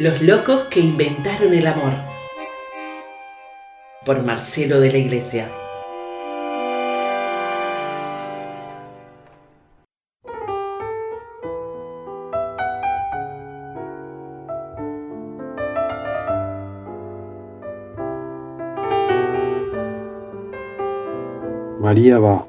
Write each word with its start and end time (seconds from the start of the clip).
Los 0.00 0.22
locos 0.22 0.62
que 0.70 0.80
inventaron 0.80 1.52
el 1.52 1.66
amor. 1.66 1.92
Por 4.06 4.22
Marcelo 4.22 4.80
de 4.80 4.90
la 4.90 4.96
Iglesia. 4.96 5.46
María 21.78 22.18
va. 22.18 22.46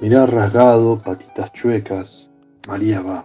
Mirar 0.00 0.32
rasgado, 0.32 0.96
patitas 1.00 1.52
chuecas, 1.54 2.30
María 2.68 3.00
va. 3.00 3.24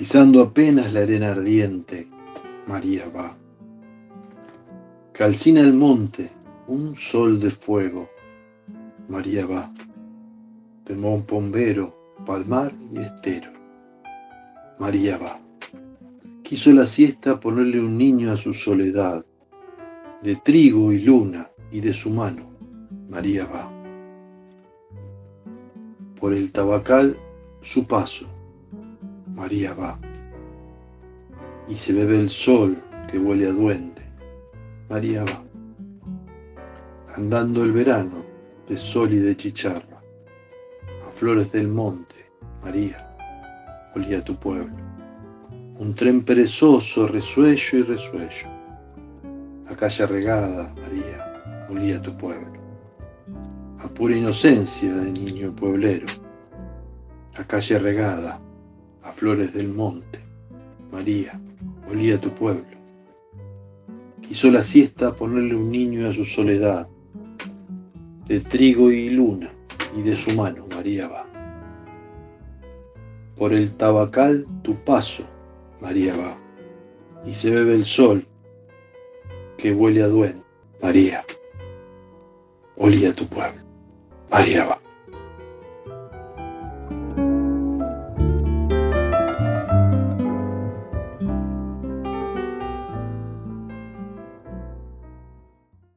Pisando 0.00 0.40
apenas 0.40 0.94
la 0.94 1.00
arena 1.00 1.32
ardiente, 1.32 2.08
María 2.66 3.10
va. 3.14 3.36
Calcina 5.12 5.60
el 5.60 5.74
monte, 5.74 6.30
un 6.68 6.96
sol 6.96 7.38
de 7.38 7.50
fuego, 7.50 8.08
María 9.10 9.44
va. 9.44 9.70
De 10.86 10.94
Pombero, 10.94 11.94
palmar 12.24 12.72
y 12.90 13.00
estero, 13.00 13.52
María 14.78 15.18
va. 15.18 15.38
Quiso 16.44 16.72
la 16.72 16.86
siesta 16.86 17.38
ponerle 17.38 17.78
un 17.78 17.98
niño 17.98 18.32
a 18.32 18.38
su 18.38 18.54
soledad, 18.54 19.22
de 20.22 20.36
trigo 20.36 20.92
y 20.92 21.00
luna 21.02 21.50
y 21.70 21.80
de 21.80 21.92
su 21.92 22.08
mano, 22.08 22.48
María 23.10 23.44
va. 23.44 23.70
Por 26.18 26.32
el 26.32 26.50
tabacal 26.52 27.18
su 27.60 27.86
paso, 27.86 28.26
María 29.40 29.72
va. 29.72 29.98
Y 31.66 31.74
se 31.74 31.94
bebe 31.94 32.18
el 32.18 32.28
sol 32.28 32.76
que 33.10 33.18
huele 33.18 33.48
a 33.48 33.52
duende. 33.52 34.02
María 34.90 35.24
va. 35.24 35.42
Andando 37.16 37.64
el 37.64 37.72
verano 37.72 38.22
de 38.68 38.76
sol 38.76 39.14
y 39.14 39.16
de 39.16 39.34
chicharra. 39.34 40.02
A 41.08 41.10
flores 41.10 41.50
del 41.52 41.68
monte, 41.68 42.16
María, 42.62 43.16
olía 43.96 44.22
tu 44.22 44.36
pueblo. 44.36 44.76
Un 45.78 45.94
tren 45.94 46.22
perezoso, 46.22 47.08
resuello 47.08 47.78
y 47.78 47.82
resuello. 47.82 48.48
La 49.70 49.74
calle 49.74 50.06
regada, 50.06 50.74
María, 50.82 51.66
olía 51.70 52.02
tu 52.02 52.14
pueblo. 52.14 52.60
A 53.78 53.88
pura 53.88 54.14
inocencia 54.14 54.94
de 54.94 55.10
niño 55.10 55.56
pueblero. 55.56 56.08
La 57.38 57.46
calle 57.46 57.78
regada, 57.78 58.38
a 59.10 59.12
flores 59.12 59.52
del 59.52 59.66
monte. 59.66 60.20
María, 60.92 61.40
olía 61.90 62.20
tu 62.20 62.30
pueblo. 62.30 62.64
Quiso 64.22 64.52
la 64.52 64.62
siesta 64.62 65.16
ponerle 65.16 65.56
un 65.56 65.68
niño 65.68 66.08
a 66.08 66.12
su 66.12 66.24
soledad, 66.24 66.88
de 68.26 68.38
trigo 68.38 68.92
y 68.92 69.10
luna, 69.10 69.52
y 69.96 70.02
de 70.02 70.14
su 70.14 70.30
mano 70.36 70.64
María 70.72 71.08
va. 71.08 71.26
Por 73.36 73.52
el 73.52 73.72
tabacal 73.72 74.46
tu 74.62 74.76
paso, 74.84 75.24
María 75.80 76.14
va, 76.14 76.38
y 77.26 77.32
se 77.32 77.50
bebe 77.50 77.74
el 77.74 77.84
sol 77.84 78.24
que 79.56 79.72
huele 79.72 80.04
a 80.04 80.06
duende. 80.06 80.44
María, 80.80 81.24
olía 82.76 83.12
tu 83.12 83.26
pueblo. 83.26 83.60
María 84.30 84.66
va. 84.66 84.89